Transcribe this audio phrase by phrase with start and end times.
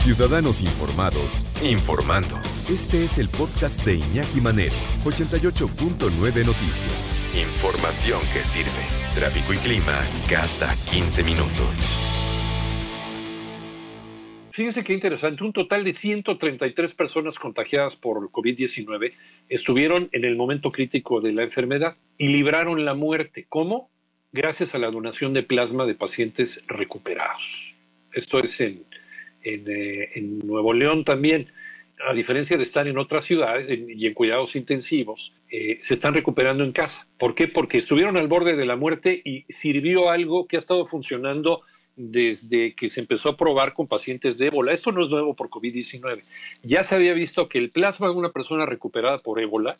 [0.00, 2.40] Ciudadanos Informados, informando.
[2.70, 4.72] Este es el podcast de Iñaki Manero,
[5.04, 7.14] 88.9 Noticias.
[7.36, 8.70] Información que sirve.
[9.14, 11.94] Tráfico y clima cada 15 minutos.
[14.52, 19.12] Fíjense qué interesante, un total de 133 personas contagiadas por COVID-19
[19.50, 23.44] estuvieron en el momento crítico de la enfermedad y libraron la muerte.
[23.50, 23.90] ¿Cómo?
[24.32, 27.42] Gracias a la donación de plasma de pacientes recuperados.
[28.14, 28.86] Esto es en
[29.42, 31.52] eh, en, Nuevo León también,
[32.06, 36.64] a diferencia de estar en otras ciudades y en cuidados intensivos, eh, se están recuperando
[36.64, 37.06] en casa.
[37.18, 37.48] ¿Por qué?
[37.48, 41.62] Porque estuvieron al borde de la muerte y sirvió algo que ha estado funcionando
[41.96, 44.72] desde que se empezó a probar con pacientes de ébola.
[44.72, 46.22] Esto no es nuevo por COVID-19.
[46.62, 49.76] Ya se había visto que el plasma de una persona recuperada por ébola,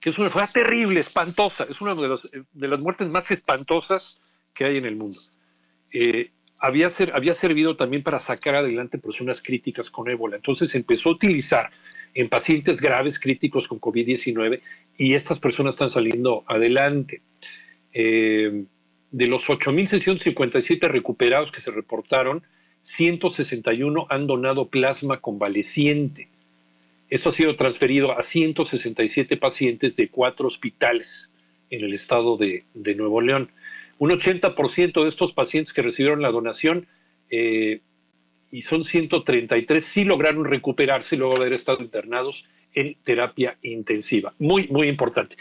[0.00, 2.18] que es una enfermedad terrible, espantosa, es una de,
[2.52, 4.20] de las muertes más espantosas
[4.54, 5.18] que hay en el mundo.
[5.92, 6.30] Eh,
[6.62, 10.36] había, había servido también para sacar adelante personas críticas con ébola.
[10.36, 11.70] Entonces se empezó a utilizar
[12.14, 14.60] en pacientes graves críticos con COVID-19
[14.96, 17.20] y estas personas están saliendo adelante.
[17.92, 18.64] Eh,
[19.10, 22.44] de los 8.657 recuperados que se reportaron,
[22.84, 26.28] 161 han donado plasma convaleciente.
[27.10, 31.28] Esto ha sido transferido a 167 pacientes de cuatro hospitales
[31.70, 33.50] en el estado de Nuevo León.
[33.98, 36.86] Un 80% de estos pacientes que recibieron la donación,
[37.30, 37.80] eh,
[38.50, 44.34] y son 133, sí lograron recuperarse luego de haber estado internados en terapia intensiva.
[44.38, 45.36] Muy, muy importante.